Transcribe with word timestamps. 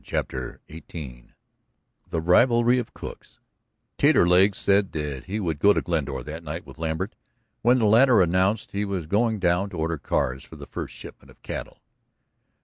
CHAPTER 0.03 0.61
XVIII 0.67 1.31
THE 2.09 2.21
RIVALRY 2.21 2.79
OF 2.79 2.91
COOKS 2.95 3.39
Taterleg 3.99 4.55
said 4.55 4.93
that 4.93 5.25
he 5.25 5.39
would 5.39 5.59
go 5.59 5.73
to 5.73 5.81
Glendora 5.83 6.23
that 6.23 6.43
night 6.43 6.65
with 6.65 6.79
Lambert, 6.79 7.13
when 7.61 7.77
the 7.77 7.85
latter 7.85 8.19
announced 8.19 8.71
he 8.71 8.83
was 8.83 9.05
going 9.05 9.37
down 9.37 9.69
to 9.69 9.77
order 9.77 9.99
cars 9.99 10.43
for 10.43 10.55
the 10.55 10.65
first 10.65 10.95
shipment 10.95 11.29
of 11.29 11.39
cattle. 11.43 11.83